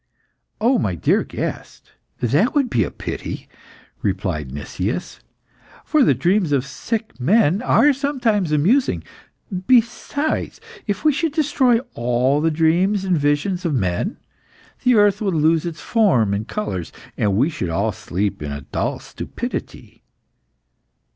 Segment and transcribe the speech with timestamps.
[0.59, 1.91] "Oh, my dear guest,
[2.21, 3.47] that would be a pity!"
[4.01, 5.19] replied Nicias.
[5.85, 9.03] "For the dreams of sick men are sometimes amusing.
[9.67, 14.17] Besides, if we should destroy all the dreams and visions of men,
[14.83, 18.61] the earth would lose its form and colours, and we should all sleep in a
[18.61, 20.03] dull stupidity."